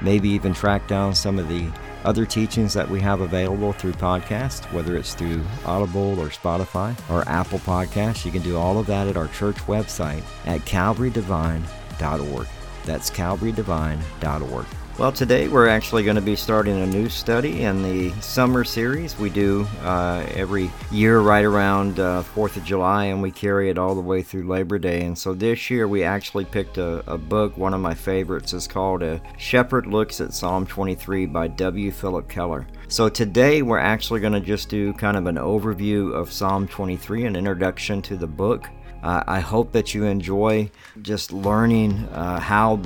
[0.00, 1.68] maybe even track down some of the
[2.04, 7.28] other teachings that we have available through podcast, whether it's through Audible or Spotify or
[7.28, 8.24] Apple Podcasts.
[8.24, 12.46] You can do all of that at our church website at calvarydevine.org.
[12.84, 14.66] That's calvarydevine.org.
[14.98, 19.16] Well, today we're actually going to be starting a new study in the summer series.
[19.16, 23.78] We do uh, every year right around uh, 4th of July, and we carry it
[23.78, 25.04] all the way through Labor Day.
[25.04, 28.52] And so this year we actually picked a, a book, one of my favorites.
[28.52, 31.92] is called A Shepherd Looks at Psalm 23 by W.
[31.92, 32.66] Phillip Keller.
[32.88, 37.26] So today we're actually going to just do kind of an overview of Psalm 23,
[37.26, 38.66] an introduction to the book.
[39.04, 42.82] Uh, I hope that you enjoy just learning uh, how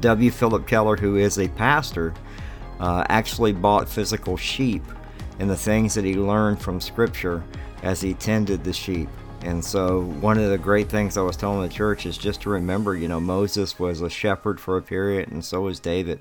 [0.00, 0.30] W.
[0.30, 2.14] Phillip Keller, who is a pastor,
[2.80, 4.82] uh, actually bought physical sheep
[5.38, 7.42] and the things that he learned from Scripture
[7.82, 9.08] as he tended the sheep.
[9.42, 12.50] And so, one of the great things I was telling the church is just to
[12.50, 16.20] remember, you know, Moses was a shepherd for a period, and so was David.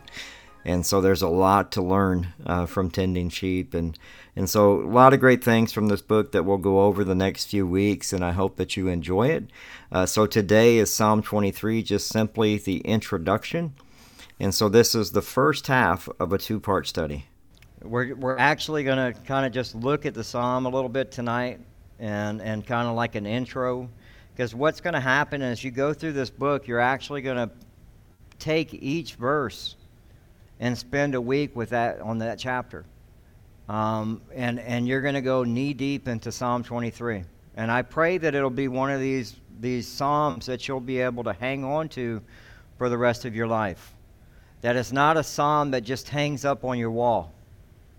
[0.66, 3.74] And so, there's a lot to learn uh, from tending sheep.
[3.74, 3.98] And,
[4.36, 7.14] and so, a lot of great things from this book that we'll go over the
[7.14, 9.44] next few weeks, and I hope that you enjoy it.
[9.92, 13.76] Uh, so, today is Psalm 23, just simply the introduction.
[14.40, 17.26] And so, this is the first half of a two part study.
[17.84, 21.12] We're, we're actually going to kind of just look at the psalm a little bit
[21.12, 21.60] tonight
[22.00, 23.88] and, and kind of like an intro.
[24.34, 27.52] Because what's going to happen as you go through this book, you're actually going to
[28.40, 29.76] take each verse
[30.60, 32.86] and spend a week with that on that chapter.
[33.70, 37.24] Um, and, and you're going to go knee deep into Psalm 23.
[37.56, 41.24] And I pray that it'll be one of these, these Psalms that you'll be able
[41.24, 42.22] to hang on to
[42.78, 43.94] for the rest of your life.
[44.62, 47.32] That it's not a Psalm that just hangs up on your wall.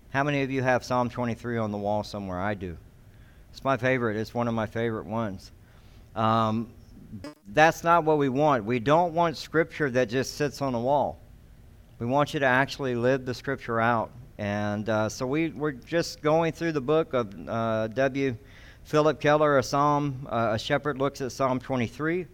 [0.09, 2.39] How many of you have Psalm 23 on the wall somewhere?
[2.39, 2.77] I do.
[3.51, 4.17] It's my favorite.
[4.17, 5.51] It's one of my favorite ones.
[6.15, 6.69] Um,
[7.53, 8.65] that's not what we want.
[8.65, 11.19] We don't want Scripture that just sits on the wall.
[11.99, 14.11] We want you to actually live the Scripture out.
[14.37, 18.35] And uh, so we, we're just going through the book of uh, W.
[18.83, 22.27] Phillip Keller, a Psalm, uh, a shepherd looks at Psalm 23.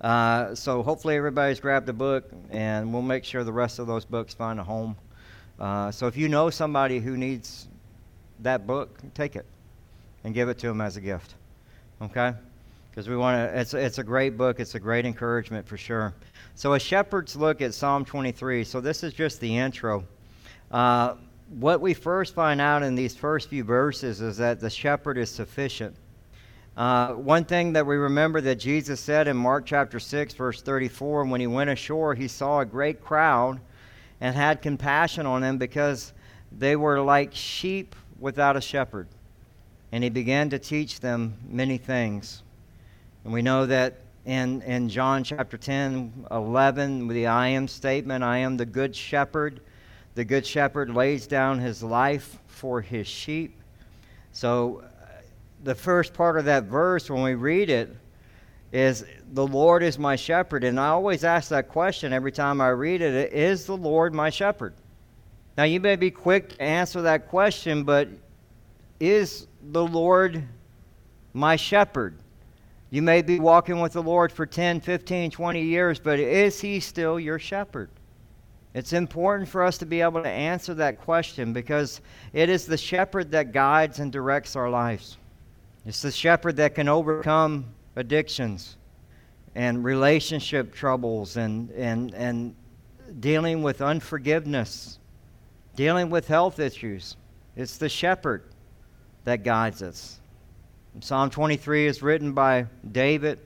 [0.00, 4.04] Uh, so hopefully everybody's grabbed a book, and we'll make sure the rest of those
[4.04, 4.96] books find a home.
[5.58, 7.68] Uh, so if you know somebody who needs
[8.40, 9.46] that book, take it
[10.24, 11.34] and give it to them as a gift.
[12.00, 12.32] Okay?
[12.90, 14.60] Because we want to, it's, it's a great book.
[14.60, 16.14] It's a great encouragement for sure.
[16.54, 18.64] So, a shepherd's look at Psalm 23.
[18.64, 20.04] So, this is just the intro.
[20.74, 21.14] Uh,
[21.60, 25.30] what we first find out in these first few verses is that the shepherd is
[25.30, 25.94] sufficient.
[26.76, 31.26] Uh, one thing that we remember that Jesus said in Mark chapter 6, verse 34,
[31.26, 33.60] when he went ashore, he saw a great crowd
[34.20, 36.12] and had compassion on them because
[36.50, 39.06] they were like sheep without a shepherd
[39.92, 42.42] and he began to teach them many things.
[43.22, 48.24] And we know that in, in John chapter 10, 11, with the I am statement,
[48.24, 49.60] I am the good shepherd.
[50.14, 53.60] The good shepherd lays down his life for his sheep.
[54.32, 54.84] So,
[55.62, 57.96] the first part of that verse, when we read it,
[58.72, 60.64] is the Lord is my shepherd.
[60.64, 64.30] And I always ask that question every time I read it is the Lord my
[64.30, 64.74] shepherd?
[65.56, 68.08] Now, you may be quick to answer that question, but
[68.98, 70.42] is the Lord
[71.32, 72.16] my shepherd?
[72.90, 76.80] You may be walking with the Lord for 10, 15, 20 years, but is He
[76.80, 77.90] still your shepherd?
[78.74, 82.00] It's important for us to be able to answer that question because
[82.32, 85.16] it is the shepherd that guides and directs our lives.
[85.86, 88.76] It's the shepherd that can overcome addictions
[89.54, 92.56] and relationship troubles and, and, and
[93.20, 94.98] dealing with unforgiveness,
[95.76, 97.16] dealing with health issues.
[97.54, 98.42] It's the shepherd
[99.22, 100.20] that guides us.
[101.00, 103.38] Psalm 23 is written by David,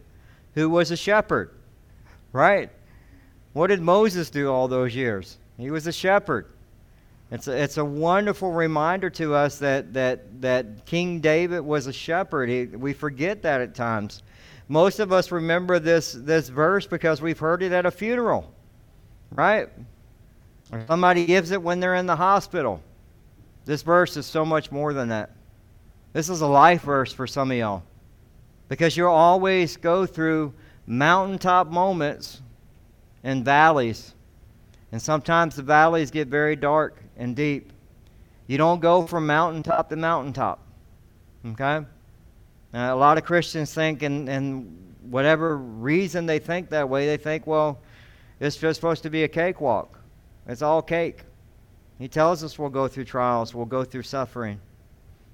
[0.55, 1.51] who was a shepherd,
[2.33, 2.71] right?
[3.59, 5.37] What did Moses do all those years?
[5.57, 6.47] He was a shepherd.
[7.33, 11.93] It's a, it's a wonderful reminder to us that, that, that King David was a
[11.93, 12.49] shepherd.
[12.49, 14.23] He, we forget that at times.
[14.69, 18.49] Most of us remember this, this verse because we've heard it at a funeral,
[19.33, 19.69] right?
[20.71, 22.81] Or somebody gives it when they're in the hospital.
[23.65, 25.33] This verse is so much more than that.
[26.13, 27.83] This is a life verse for some of y'all
[28.69, 30.55] because you'll always go through
[30.87, 32.41] mountaintop moments
[33.25, 34.15] and valleys.
[34.93, 37.73] And sometimes the valleys get very dark and deep.
[38.47, 40.61] You don't go from mountaintop to mountaintop.
[41.47, 41.85] Okay?
[42.73, 47.17] Now, a lot of Christians think, and, and whatever reason they think that way, they
[47.17, 47.79] think, well,
[48.41, 49.99] it's just supposed to be a cakewalk.
[50.47, 51.25] It's all cake.
[51.99, 54.61] He tells us we'll go through trials, we'll go through suffering,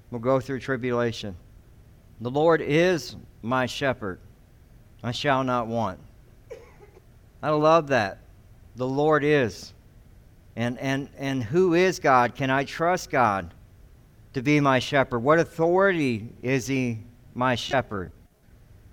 [0.09, 1.35] we'll go through tribulation.
[2.21, 4.19] The Lord is my shepherd.
[5.03, 5.99] I shall not want.
[7.45, 8.17] I love that.
[8.75, 9.71] The Lord is.
[10.55, 12.33] And, and, and who is God?
[12.33, 13.53] Can I trust God
[14.33, 15.19] to be my shepherd?
[15.19, 16.97] What authority is He
[17.35, 18.11] my shepherd?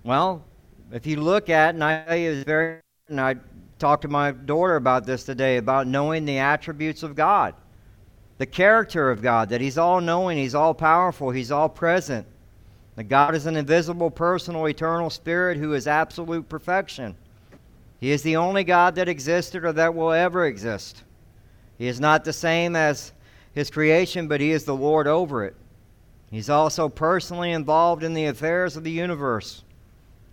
[0.03, 0.45] Well,
[0.91, 3.37] if you look at, and I it's very, and I
[3.79, 7.55] talked to my daughter about this today, about knowing the attributes of God,
[8.37, 12.27] the character of God, that He's all knowing, He's all powerful, He's all present.
[12.97, 17.15] That God is an invisible, personal, eternal spirit who is absolute perfection.
[18.03, 21.03] He is the only God that existed or that will ever exist.
[21.77, 23.13] He is not the same as
[23.53, 25.55] his creation, but he is the Lord over it.
[26.29, 29.63] He's also personally involved in the affairs of the universe.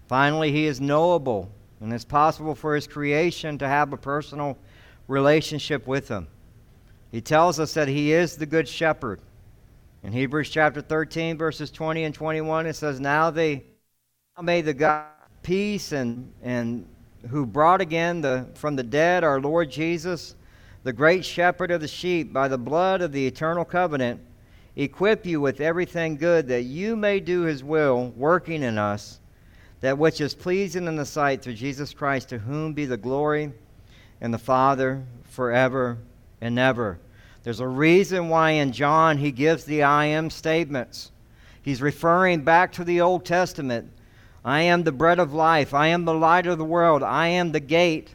[0.09, 4.59] Finally, he is knowable, and it's possible for his creation to have a personal
[5.07, 6.27] relationship with him.
[7.13, 9.21] He tells us that he is the good shepherd.
[10.03, 13.63] In Hebrews chapter 13, verses 20 and 21, it says, Now they
[14.43, 15.07] may the God
[15.45, 16.85] peace and, and
[17.29, 20.35] who brought again the, from the dead our Lord Jesus,
[20.83, 24.21] the great shepherd of the sheep, by the blood of the eternal covenant,
[24.77, 29.21] equip you with everything good that you may do his will, working in us,
[29.81, 33.53] that which is pleasing in the sight through Jesus Christ, to whom be the glory
[34.21, 35.99] and the Father forever
[36.41, 36.99] and ever.
[37.43, 41.11] There's a reason why in John he gives the I am statements.
[41.63, 43.91] He's referring back to the Old Testament.
[44.45, 45.75] I am the bread of life.
[45.75, 47.03] I am the light of the world.
[47.03, 48.15] I am the gate.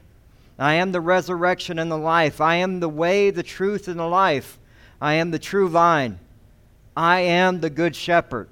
[0.58, 2.42] I am the resurrection and the life.
[2.42, 4.58] I am the way, the truth, and the life.
[5.02, 6.20] I am the true vine.
[6.96, 8.48] I am the good shepherd.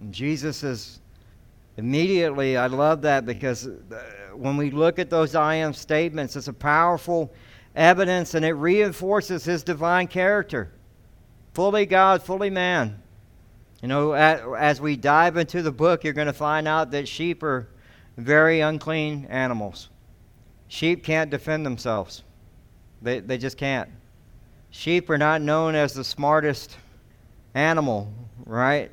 [0.00, 1.00] And Jesus is
[1.76, 3.70] immediately, I love that because uh,
[4.34, 7.32] when we look at those I am statements, it's a powerful
[7.74, 10.70] evidence and it reinforces his divine character.
[11.54, 13.00] Fully God, fully man.
[13.84, 17.42] You know, as we dive into the book, you're going to find out that sheep
[17.42, 17.68] are
[18.16, 19.90] very unclean animals.
[20.68, 22.22] Sheep can't defend themselves,
[23.02, 23.90] they, they just can't.
[24.70, 26.78] Sheep are not known as the smartest
[27.52, 28.10] animal,
[28.46, 28.90] right?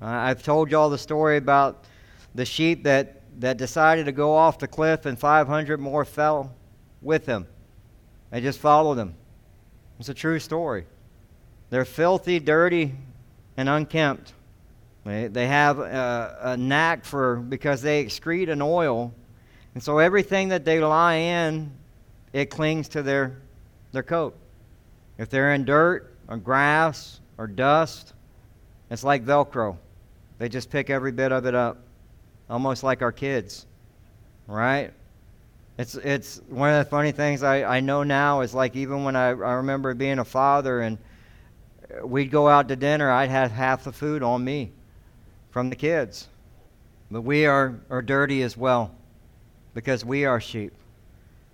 [0.00, 1.84] I've told you all the story about
[2.34, 6.54] the sheep that, that decided to go off the cliff and 500 more fell
[7.02, 7.46] with him.
[8.30, 9.14] They just followed him.
[9.98, 10.86] It's a true story.
[11.68, 12.94] They're filthy, dirty,
[13.56, 14.32] and unkempt.
[15.04, 19.12] They, have a, a knack for, because they excrete an oil,
[19.74, 21.72] and so everything that they lie in,
[22.32, 23.38] it clings to their,
[23.92, 24.36] their coat.
[25.18, 28.12] If they're in dirt or grass or dust,
[28.90, 29.76] it's like Velcro.
[30.38, 31.78] They just pick every bit of it up,
[32.48, 33.66] almost like our kids,
[34.46, 34.92] right?
[35.78, 39.16] It's, it's one of the funny things I, I know now is like even when
[39.16, 40.98] I, I remember being a father and
[42.02, 44.72] we'd go out to dinner, I'd have half the food on me
[45.50, 46.28] from the kids.
[47.10, 48.94] But we are, are dirty as well
[49.74, 50.72] because we are sheep.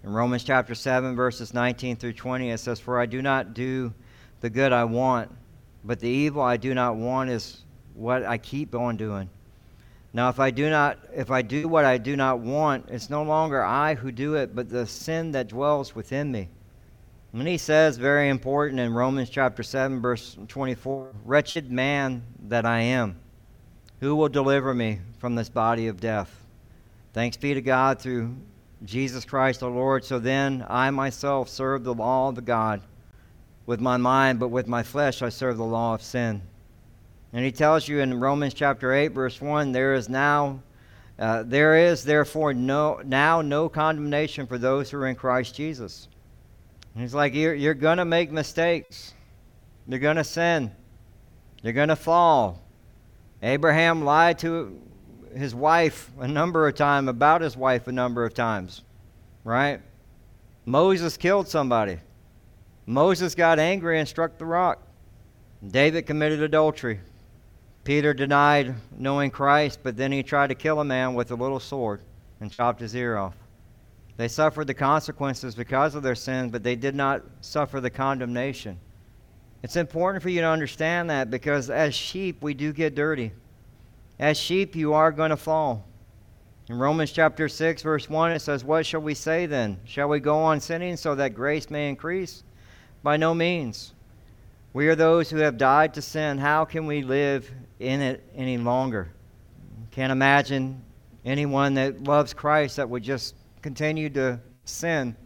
[0.04, 3.92] In Romans chapter 7, verses 19 through 20, it says, For I do not do
[4.40, 5.30] the good I want,
[5.84, 7.62] but the evil I do not want is
[7.94, 9.28] what I keep on doing.
[10.12, 13.22] Now, if I do not, if I do what I do not want, it's no
[13.22, 16.48] longer I who do it, but the sin that dwells within me.
[17.32, 22.80] And he says, very important in Romans chapter 7, verse 24, Wretched man that I
[22.80, 23.18] am,
[24.00, 26.44] who will deliver me from this body of death?
[27.12, 28.34] Thanks be to God through
[28.84, 30.04] Jesus Christ our Lord.
[30.04, 32.82] So then I myself serve the law of God
[33.66, 36.42] with my mind, but with my flesh I serve the law of sin.
[37.32, 40.62] And he tells you in Romans chapter 8, verse 1, there is now,
[41.18, 46.08] uh, there is therefore no, now no condemnation for those who are in Christ Jesus.
[46.96, 49.12] He's like, you're, you're going to make mistakes.
[49.86, 50.72] You're going to sin.
[51.62, 52.62] You're going to fall.
[53.42, 54.80] Abraham lied to
[55.36, 58.82] his wife a number of times, about his wife a number of times,
[59.44, 59.80] right?
[60.64, 61.98] Moses killed somebody.
[62.86, 64.82] Moses got angry and struck the rock.
[65.66, 67.00] David committed adultery.
[67.84, 71.60] Peter denied knowing Christ, but then he tried to kill a man with a little
[71.60, 72.00] sword
[72.40, 73.36] and chopped his ear off.
[74.16, 78.78] They suffered the consequences because of their sins, but they did not suffer the condemnation.
[79.62, 83.32] It's important for you to understand that because as sheep, we do get dirty.
[84.18, 85.84] As sheep, you are going to fall.
[86.68, 89.78] In Romans chapter 6, verse 1, it says, What shall we say then?
[89.84, 92.42] Shall we go on sinning so that grace may increase?
[93.02, 93.92] By no means.
[94.72, 96.38] We are those who have died to sin.
[96.38, 99.08] How can we live in it any longer?
[99.90, 100.82] Can't imagine
[101.24, 105.16] anyone that loves Christ that would just continue to sin.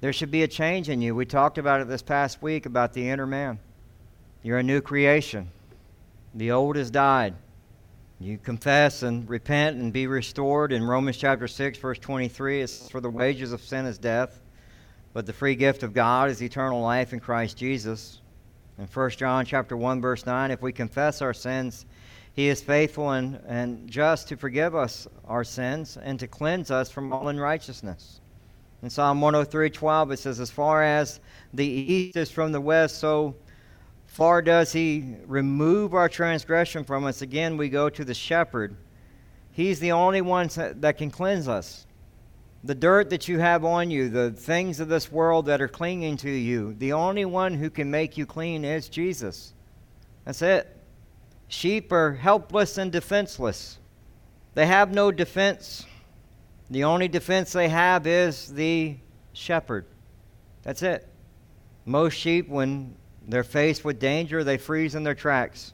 [0.00, 1.14] There should be a change in you.
[1.14, 3.58] We talked about it this past week about the inner man.
[4.42, 5.50] You're a new creation.
[6.34, 7.34] The old has died.
[8.20, 10.72] You confess and repent and be restored.
[10.72, 14.40] In Romans chapter 6, verse 23, it's for the wages of sin is death,
[15.12, 18.20] but the free gift of God is eternal life in Christ Jesus.
[18.78, 21.86] In 1 John chapter 1, verse 9, if we confess our sins,
[22.38, 26.88] he is faithful and, and just to forgive us our sins and to cleanse us
[26.88, 28.20] from all unrighteousness.
[28.80, 31.18] In Psalm 103 12, it says, As far as
[31.52, 33.34] the east is from the west, so
[34.06, 37.22] far does he remove our transgression from us.
[37.22, 38.76] Again, we go to the shepherd.
[39.50, 41.88] He's the only one that can cleanse us.
[42.62, 46.16] The dirt that you have on you, the things of this world that are clinging
[46.18, 49.54] to you, the only one who can make you clean is Jesus.
[50.24, 50.77] That's it.
[51.48, 53.78] Sheep are helpless and defenseless.
[54.54, 55.86] They have no defense.
[56.70, 58.96] The only defense they have is the
[59.32, 59.86] shepherd.
[60.62, 61.08] That's it.
[61.86, 62.94] Most sheep, when
[63.26, 65.72] they're faced with danger, they freeze in their tracks.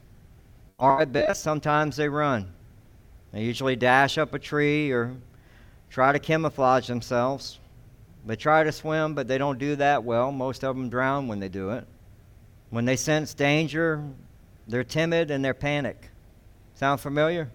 [0.77, 2.53] Or at best, sometimes they run.
[3.33, 5.15] They usually dash up a tree or
[5.89, 7.59] try to camouflage themselves.
[8.25, 10.31] They try to swim, but they don't do that well.
[10.31, 11.85] Most of them drown when they do it.
[12.69, 14.03] When they sense danger,
[14.67, 16.09] they're timid and they're panic.
[16.75, 17.51] Sound familiar?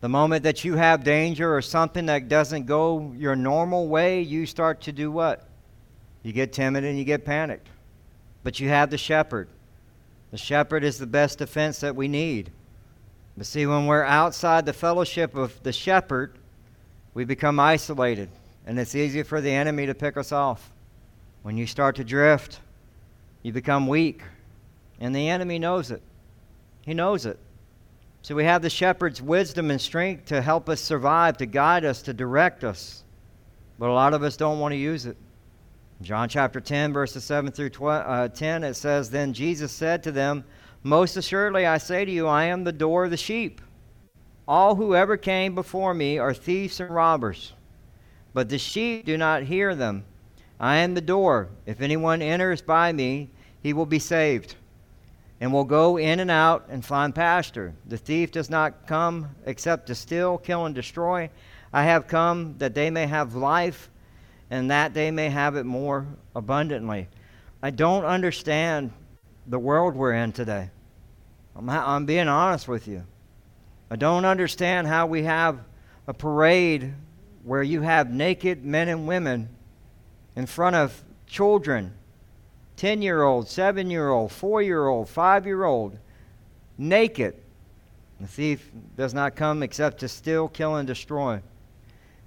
[0.00, 4.46] The moment that you have danger or something that doesn't go your normal way, you
[4.46, 5.46] start to do what?
[6.22, 7.68] You get timid and you get panicked.
[8.42, 9.48] But you have the shepherd.
[10.32, 12.50] The shepherd is the best defense that we need.
[13.36, 16.36] But see, when we're outside the fellowship of the shepherd,
[17.14, 18.28] we become isolated,
[18.66, 20.72] and it's easy for the enemy to pick us off.
[21.42, 22.60] When you start to drift,
[23.42, 24.22] you become weak,
[24.98, 26.02] and the enemy knows it.
[26.82, 27.38] He knows it.
[28.22, 32.02] So we have the shepherd's wisdom and strength to help us survive, to guide us,
[32.02, 33.02] to direct us.
[33.78, 35.16] But a lot of us don't want to use it.
[36.02, 40.12] John chapter 10, verses 7 through 12, uh, 10, it says, Then Jesus said to
[40.12, 40.44] them,
[40.82, 43.60] Most assuredly I say to you, I am the door of the sheep.
[44.46, 47.52] All who ever came before me are thieves and robbers,
[48.34, 50.04] but the sheep do not hear them.
[50.58, 51.48] I am the door.
[51.66, 53.30] If anyone enters by me,
[53.62, 54.56] he will be saved
[55.42, 57.74] and will go in and out and find pasture.
[57.88, 61.30] The thief does not come except to steal, kill, and destroy.
[61.72, 63.90] I have come that they may have life
[64.50, 66.06] and that they may have it more
[66.36, 67.08] abundantly.
[67.60, 68.92] I don't understand
[69.48, 70.70] the world we're in today.
[71.56, 73.04] I'm, I'm being honest with you.
[73.90, 75.58] I don't understand how we have
[76.06, 76.94] a parade
[77.42, 79.48] where you have naked men and women
[80.36, 81.94] in front of children
[82.76, 85.98] 10 year old, 7 year old, 4 year old, 5 year old,
[86.78, 87.34] naked.
[88.20, 91.40] The thief does not come except to steal, kill, and destroy.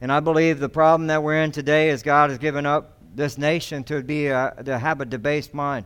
[0.02, 3.38] And I believe the problem that we're in today is God has given up this
[3.38, 5.86] nation to be a, to have a debased mind,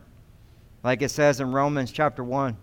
[0.82, 2.56] like it says in Romans chapter one.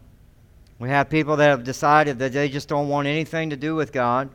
[0.77, 3.91] We have people that have decided that they just don't want anything to do with
[3.91, 4.29] God,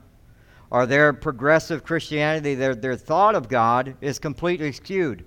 [0.71, 5.25] or their progressive Christianity, their their thought of God is completely skewed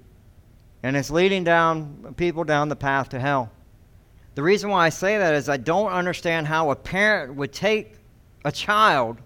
[0.86, 3.50] and it's leading down people down the path to hell.
[4.36, 7.96] The reason why I say that is I don't understand how a parent would take
[8.46, 9.18] a child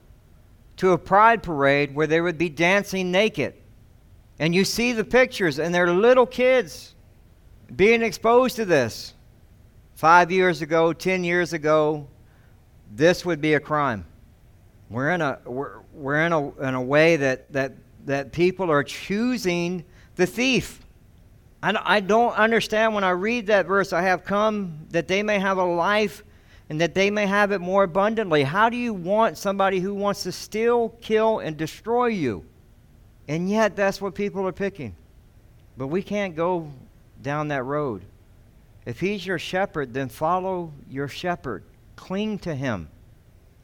[0.78, 3.56] to a pride parade where they would be dancing naked.
[4.40, 6.96] And you see the pictures, and they're little kids
[7.76, 9.14] being exposed to this.
[9.96, 12.08] Five years ago, ten years ago,
[12.90, 14.06] this would be a crime.
[14.90, 17.74] We're in a, we're, we're in a, in a way that, that,
[18.06, 19.84] that people are choosing
[20.16, 20.86] the thief.
[21.62, 25.58] I don't understand when I read that verse, I have come that they may have
[25.58, 26.24] a life
[26.70, 28.44] and that they may have it more abundantly.
[28.44, 32.46] How do you want somebody who wants to steal, kill, and destroy you?
[33.28, 34.96] And yet, that's what people are picking.
[35.78, 36.72] But we can't go
[37.22, 38.04] down that road.
[38.86, 41.64] If he's your shepherd, then follow your shepherd.
[41.96, 42.88] Cling to him.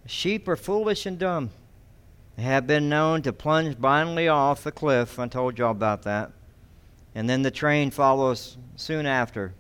[0.06, 1.50] Sheep are foolish and dumb.
[2.36, 5.18] They have been known to plunge blindly off the cliff.
[5.18, 6.32] I told y'all about that
[7.16, 9.54] and then the train follows soon after.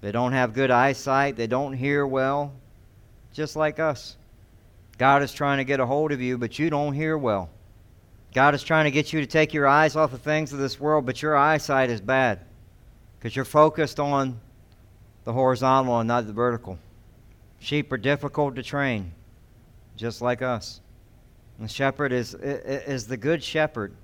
[0.00, 2.54] They don't have good eyesight, they don't hear well,
[3.32, 4.16] just like us.
[4.96, 7.50] God is trying to get a hold of you, but you don't hear well.
[8.34, 10.80] God is trying to get you to take your eyes off of things of this
[10.80, 12.40] world, but your eyesight is bad
[13.18, 14.40] because you're focused on
[15.24, 16.78] the horizontal and not the vertical.
[17.58, 19.12] Sheep are difficult to train,
[19.96, 20.80] just like us.
[21.58, 23.94] The shepherd is, is the good shepherd.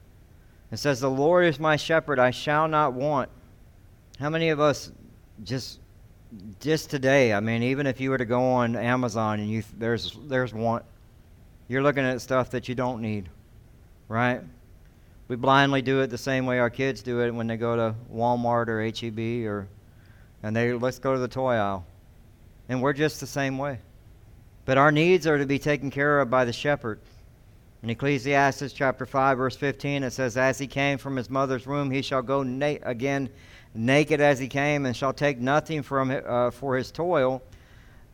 [0.70, 3.30] It says, The Lord is my shepherd, I shall not want.
[4.18, 4.92] How many of us
[5.44, 5.80] just
[6.60, 10.16] just today, I mean, even if you were to go on Amazon and you there's
[10.26, 10.82] there's one
[11.68, 13.28] you're looking at stuff that you don't need
[14.08, 14.40] right?
[15.28, 17.94] We blindly do it the same way our kids do it when they go to
[18.12, 19.68] Walmart or HEB or
[20.42, 21.84] and they let's go to the toy aisle.
[22.68, 23.78] And we're just the same way.
[24.64, 27.00] But our needs are to be taken care of by the shepherd.
[27.86, 31.88] In Ecclesiastes chapter 5 verse 15 it says as he came from his mother's womb
[31.88, 33.30] he shall go na- again
[33.74, 37.40] naked as he came and shall take nothing from uh, for his toil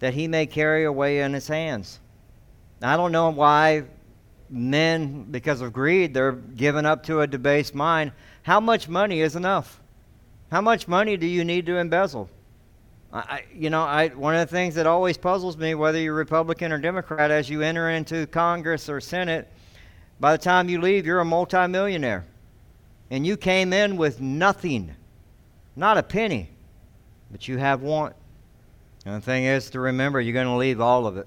[0.00, 2.00] that he may carry away in his hands.
[2.82, 3.84] I don't know why
[4.50, 8.12] men, because of greed, they're given up to a debased mind.
[8.42, 9.80] How much money is enough?
[10.50, 12.28] How much money do you need to embezzle?
[13.10, 16.72] I, you know, I, one of the things that always puzzles me, whether you're Republican
[16.72, 19.50] or Democrat, as you enter into Congress or Senate,
[20.20, 22.24] by the time you leave, you're a multimillionaire.
[23.10, 24.94] And you came in with nothing,
[25.76, 26.48] not a penny,
[27.30, 28.14] but you have want.
[29.04, 31.26] And the thing is to remember, you're going to leave all of it,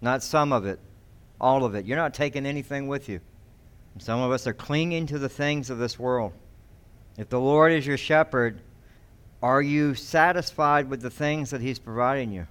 [0.00, 0.78] not some of it
[1.42, 1.84] all of it.
[1.84, 3.20] You're not taking anything with you.
[3.98, 6.32] Some of us are clinging to the things of this world.
[7.18, 8.60] If the Lord is your shepherd,
[9.42, 12.46] are you satisfied with the things that he's providing you?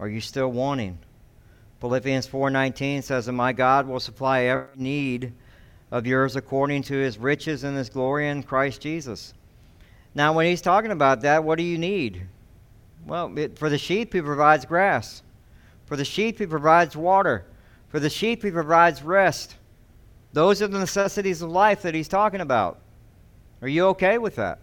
[0.00, 0.98] Are you still wanting?
[1.80, 5.32] Philippians 4:19 says, "And my God will supply every need
[5.90, 9.32] of yours according to his riches and his glory in Christ Jesus."
[10.14, 12.26] Now, when he's talking about that, what do you need?
[13.06, 15.22] Well, it, for the sheep, he provides grass.
[15.86, 17.44] For the sheep, he provides water.
[17.88, 19.56] For the sheep, he provides rest.
[20.32, 22.80] Those are the necessities of life that he's talking about.
[23.62, 24.58] Are you okay with that?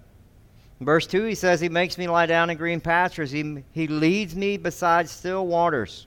[0.82, 3.32] Verse 2, he says, He makes me lie down in green pastures.
[3.32, 6.06] He, he leads me beside still waters.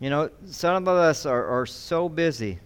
[0.00, 2.60] You know, some of us are, are so busy.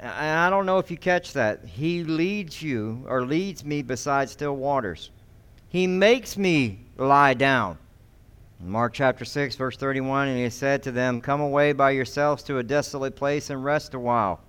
[0.00, 1.64] I don't know if you catch that.
[1.64, 5.10] He leads you or leads me beside still waters.
[5.68, 7.78] He makes me lie down.
[8.60, 12.58] Mark chapter 6, verse 31, and he said to them, Come away by yourselves to
[12.58, 14.40] a desolate place and rest a while.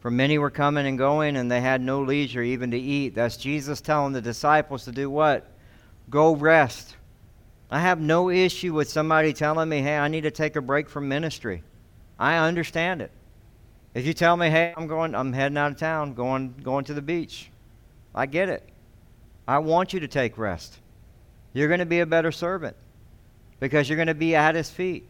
[0.00, 3.14] For many were coming and going, and they had no leisure even to eat.
[3.14, 5.46] That's Jesus telling the disciples to do what?
[6.10, 6.96] Go rest.
[7.72, 10.90] I have no issue with somebody telling me, hey, I need to take a break
[10.90, 11.62] from ministry.
[12.18, 13.10] I understand it.
[13.94, 16.92] If you tell me, hey, I'm going, I'm heading out of town, going, going to
[16.92, 17.50] the beach,
[18.14, 18.68] I get it.
[19.48, 20.80] I want you to take rest.
[21.54, 22.76] You're going to be a better servant
[23.58, 25.08] because you're going to be at his feet.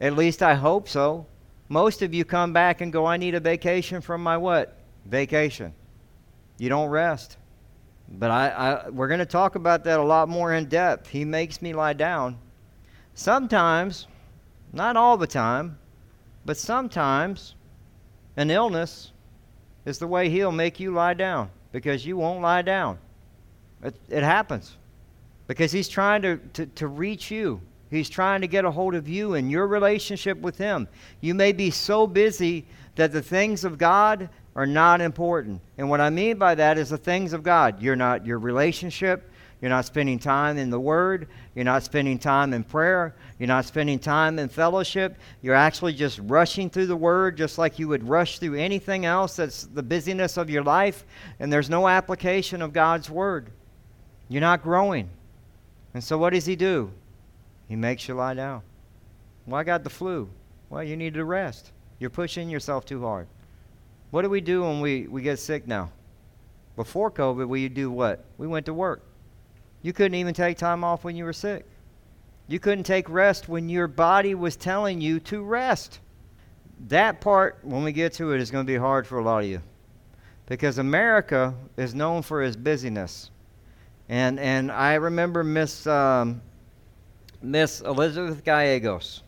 [0.00, 1.26] At least I hope so.
[1.68, 4.74] Most of you come back and go, I need a vacation from my what?
[5.04, 5.74] Vacation.
[6.56, 7.36] You don't rest.
[8.08, 11.08] But I, I we're going to talk about that a lot more in depth.
[11.08, 12.38] He makes me lie down.
[13.14, 14.06] Sometimes,
[14.72, 15.78] not all the time,
[16.44, 17.54] but sometimes
[18.36, 19.12] an illness
[19.84, 22.98] is the way he'll make you lie down because you won't lie down.
[23.82, 24.76] It, it happens
[25.46, 27.60] because he's trying to, to, to reach you.
[27.90, 30.88] He's trying to get a hold of you and your relationship with him.
[31.20, 32.64] You may be so busy
[32.96, 35.60] that the things of God are not important.
[35.78, 37.82] And what I mean by that is the things of God.
[37.82, 39.30] You're not your relationship,
[39.64, 41.26] you're not spending time in the Word.
[41.54, 43.14] You're not spending time in prayer.
[43.38, 45.16] You're not spending time in fellowship.
[45.40, 49.36] You're actually just rushing through the Word just like you would rush through anything else
[49.36, 51.06] that's the busyness of your life.
[51.40, 53.48] And there's no application of God's Word.
[54.28, 55.08] You're not growing.
[55.94, 56.92] And so what does he do?
[57.66, 58.60] He makes you lie down.
[59.46, 60.28] Well, I got the flu.
[60.68, 61.72] Well, you need to rest.
[61.98, 63.28] You're pushing yourself too hard.
[64.14, 65.90] What do we do when we, we get sick now?
[66.76, 68.24] Before COVID, we do what?
[68.38, 69.02] We went to work.
[69.82, 71.66] You couldn't even take time off when you were sick.
[72.46, 75.98] You couldn't take rest when your body was telling you to rest.
[76.86, 79.42] That part, when we get to it, is going to be hard for a lot
[79.42, 79.60] of you.
[80.46, 83.32] Because America is known for its busyness.
[84.08, 86.40] And, and I remember Miss, um,
[87.42, 89.23] Miss Elizabeth Gallegos.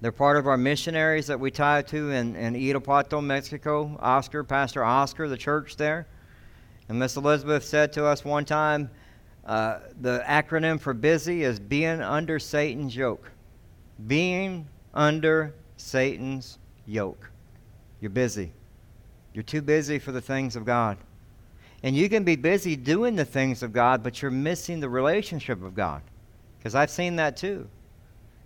[0.00, 3.98] They're part of our missionaries that we tie to in, in Irapuato, Mexico.
[4.00, 6.06] Oscar, Pastor Oscar, the church there.
[6.88, 8.90] And Miss Elizabeth said to us one time,
[9.44, 13.30] uh, the acronym for busy is being under Satan's yoke.
[14.06, 17.30] Being under Satan's yoke.
[18.00, 18.52] You're busy.
[19.34, 20.96] You're too busy for the things of God.
[21.82, 25.62] And you can be busy doing the things of God, but you're missing the relationship
[25.62, 26.02] of God.
[26.58, 27.68] Because I've seen that too.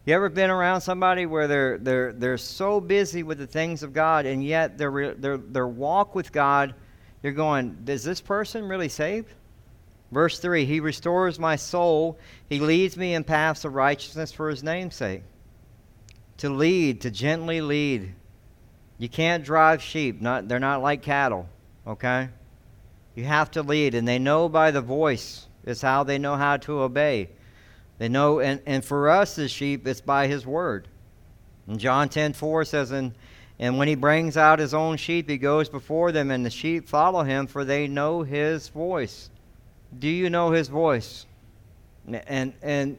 [0.05, 3.93] You ever been around somebody where they're they're they're so busy with the things of
[3.93, 6.75] God and yet their their their walk with God,
[7.23, 9.33] you're going, is this person really saved?
[10.12, 12.19] Verse 3 He restores my soul.
[12.49, 15.23] He leads me in paths of righteousness for his name's sake.
[16.38, 18.14] To lead, to gently lead.
[18.99, 20.21] You can't drive sheep.
[20.21, 21.49] Not, they're not like cattle,
[21.87, 22.29] okay?
[23.14, 26.59] You have to lead, and they know by the voice is how they know how
[26.59, 27.31] to obey.
[27.99, 30.89] They know, and, and for us as sheep, it's by his word.
[31.67, 33.13] And John 10 4 says, and,
[33.59, 36.89] and when he brings out his own sheep, he goes before them, and the sheep
[36.89, 39.31] follow him, for they know his voice.
[39.99, 41.27] Do you know his voice?
[42.27, 42.99] And, and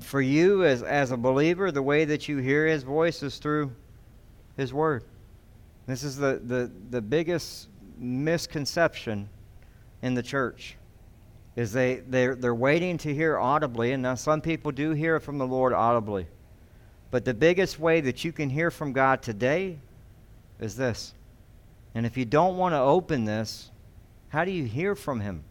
[0.00, 3.72] for you as, as a believer, the way that you hear his voice is through
[4.56, 5.04] his word.
[5.86, 9.28] This is the, the, the biggest misconception
[10.02, 10.76] in the church
[11.56, 15.38] is they, they're, they're waiting to hear audibly, and now some people do hear from
[15.38, 16.26] the Lord audibly.
[17.10, 19.78] But the biggest way that you can hear from God today
[20.58, 21.14] is this.
[21.94, 23.70] And if you don't want to open this,
[24.30, 25.44] how do you hear from Him?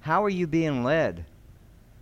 [0.00, 1.26] How are you being led?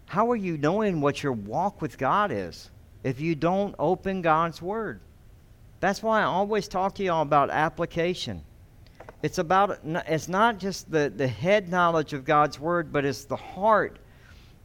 [0.06, 2.70] How are you knowing what your walk with God is
[3.02, 5.00] if you don't open God's Word?
[5.80, 8.44] That's why I always talk to y'all about application.
[9.22, 13.36] It's about it's not just the, the head knowledge of God's word, but it's the
[13.36, 13.98] heart.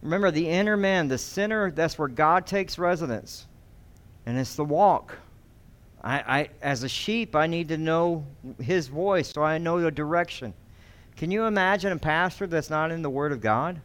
[0.01, 3.45] Remember the inner man, the center, that's where God takes residence.
[4.25, 5.15] And it's the walk.
[6.03, 8.25] I, I as a sheep, I need to know
[8.59, 10.53] his voice so I know the direction.
[11.15, 13.81] Can you imagine a pastor that's not in the Word of God?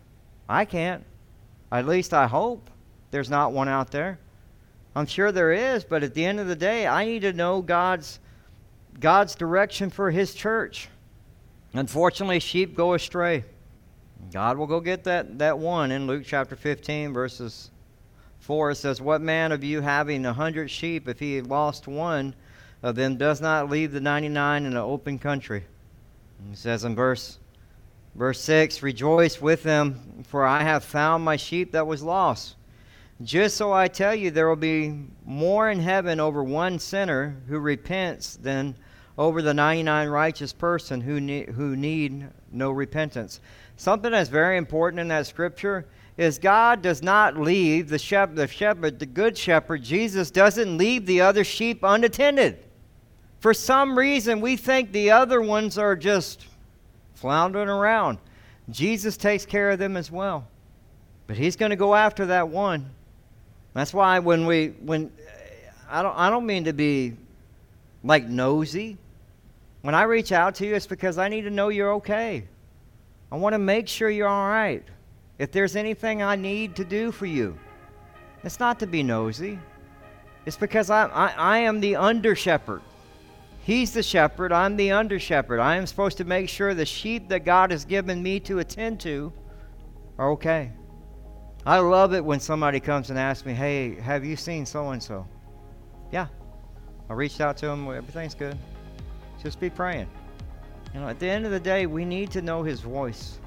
[0.48, 1.04] I can't.
[1.70, 2.68] At least I hope
[3.11, 4.18] there's not one out there.
[4.94, 7.62] I'm sure there is, but at the end of the day, I need to know
[7.62, 8.20] God's
[9.00, 10.88] God's direction for his church.
[11.74, 13.44] Unfortunately, sheep go astray.
[14.31, 17.70] God will go get that, that one in Luke chapter 15, verses
[18.40, 18.72] 4.
[18.72, 22.35] It says, What man of you having a hundred sheep, if he lost one
[22.83, 25.64] of them, does not leave the 99 in an open country?
[26.48, 27.38] He says in verse,
[28.14, 32.57] verse 6, Rejoice with them, for I have found my sheep that was lost.
[33.22, 37.58] Just so I tell you, there will be more in heaven over one sinner who
[37.58, 38.74] repents than
[39.18, 43.40] over the 99 righteous person who need, who need no repentance.
[43.76, 48.48] Something that's very important in that scripture is God does not leave the shepherd, the
[48.48, 52.64] shepherd, the good shepherd, Jesus doesn't leave the other sheep unattended.
[53.40, 56.46] For some reason, we think the other ones are just
[57.14, 58.18] floundering around.
[58.70, 60.46] Jesus takes care of them as well.
[61.26, 62.90] But he's going to go after that one.
[63.74, 65.11] That's why when we when
[65.88, 67.16] I don't I don't mean to be
[68.04, 68.98] like nosy.
[69.82, 72.44] When I reach out to you, it's because I need to know you're okay.
[73.32, 74.85] I want to make sure you're all right.
[75.38, 77.58] If there's anything I need to do for you,
[78.44, 79.58] it's not to be nosy.
[80.46, 82.82] It's because I, I, I am the under shepherd.
[83.64, 84.52] He's the shepherd.
[84.52, 85.61] I'm the under shepherd.
[85.61, 89.00] I am supposed to make sure the sheep that God has given me to attend
[89.00, 89.32] to
[90.18, 90.72] are okay.
[91.64, 95.03] I love it when somebody comes and asks me, hey, have you seen so and
[95.03, 95.27] so?
[96.11, 96.27] Yeah.
[97.09, 97.88] I reached out to him.
[97.88, 98.59] Everything's good.
[99.42, 100.09] Just be praying.
[100.94, 103.38] You know, at the end of the day, we need to know His voice.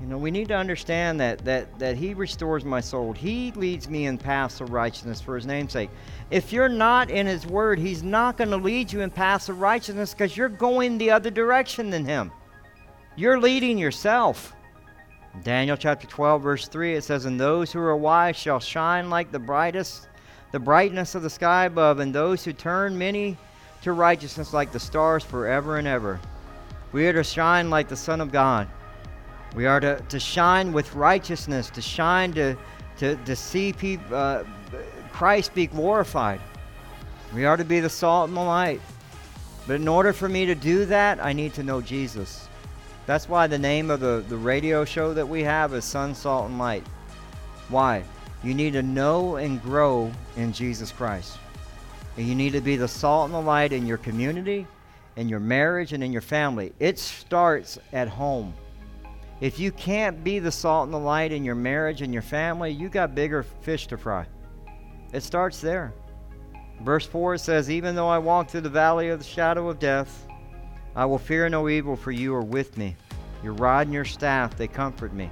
[0.00, 3.12] You know, we need to understand that that that He restores my soul.
[3.12, 5.88] He leads me in paths of righteousness for His name's sake.
[6.30, 9.60] If you're not in His Word, He's not going to lead you in paths of
[9.60, 12.30] righteousness because you're going the other direction than Him.
[13.16, 14.54] You're leading yourself.
[15.42, 19.30] Daniel chapter 12, verse 3, it says, And those who are wise shall shine like
[19.30, 20.08] the brightest,
[20.52, 23.36] the brightness of the sky above, and those who turn many
[23.82, 26.18] to righteousness like the stars forever and ever.
[26.92, 28.68] We are to shine like the Son of God.
[29.54, 32.56] We are to, to shine with righteousness, to shine to,
[32.98, 34.44] to, to see people, uh,
[35.12, 36.40] Christ be glorified.
[37.34, 38.80] We are to be the salt and the light.
[39.66, 42.48] But in order for me to do that, I need to know Jesus.
[43.06, 46.50] That's why the name of the, the radio show that we have is Son, Salt,
[46.50, 46.84] and Light.
[47.68, 48.04] Why?
[48.42, 51.38] You need to know and grow in Jesus Christ.
[52.16, 54.66] And you need to be the salt and the light in your community,
[55.16, 56.72] in your marriage, and in your family.
[56.78, 58.54] It starts at home.
[59.40, 62.70] If you can't be the salt and the light in your marriage and your family,
[62.70, 64.26] you got bigger fish to fry.
[65.12, 65.92] It starts there.
[66.82, 70.26] Verse 4 says, Even though I walk through the valley of the shadow of death,
[70.96, 72.96] I will fear no evil, for you are with me.
[73.42, 75.30] Your rod and your staff, they comfort me.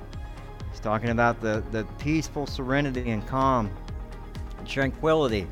[0.71, 3.71] He's talking about the, the peaceful serenity and calm
[4.59, 5.49] and tranquility.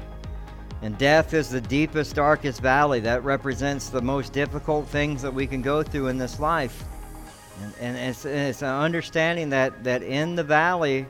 [0.83, 3.01] And death is the deepest, darkest valley.
[3.01, 6.85] That represents the most difficult things that we can go through in this life.
[7.63, 11.07] And, and it's, it's an understanding that, that in the valley,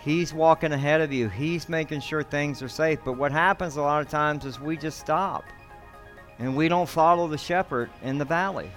[0.00, 1.28] He's walking ahead of you.
[1.28, 3.00] He's making sure things are safe.
[3.04, 5.44] But what happens a lot of times is we just stop
[6.38, 8.70] and we don't follow the shepherd in the valley.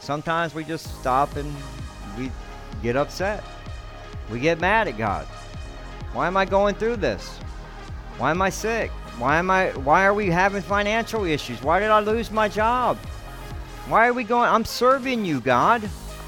[0.00, 1.54] Sometimes we just stop and
[2.16, 2.30] we
[2.82, 3.44] get upset.
[4.30, 5.26] We get mad at God.
[6.12, 7.28] Why am I going through this?
[8.18, 8.90] Why am I sick?
[9.18, 11.62] Why am I why are we having financial issues?
[11.62, 12.96] Why did I lose my job?
[13.86, 15.88] Why are we going I'm serving you, God.